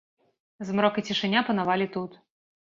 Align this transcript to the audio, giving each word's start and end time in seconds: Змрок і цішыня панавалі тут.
Змрок 0.69 0.97
і 1.03 1.05
цішыня 1.11 1.45
панавалі 1.53 1.91
тут. 1.99 2.11